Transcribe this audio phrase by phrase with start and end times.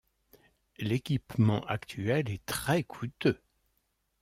[0.79, 3.39] L’équipement actuel est très coûteux.